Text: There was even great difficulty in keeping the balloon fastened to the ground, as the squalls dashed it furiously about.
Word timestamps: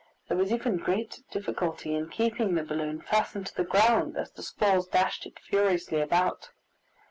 There 0.29 0.37
was 0.37 0.51
even 0.51 0.77
great 0.77 1.19
difficulty 1.29 1.93
in 1.93 2.09
keeping 2.09 2.55
the 2.55 2.63
balloon 2.63 3.01
fastened 3.01 3.45
to 3.45 3.55
the 3.55 3.63
ground, 3.63 4.17
as 4.17 4.31
the 4.31 4.41
squalls 4.41 4.87
dashed 4.87 5.27
it 5.27 5.37
furiously 5.37 6.01
about. 6.01 6.49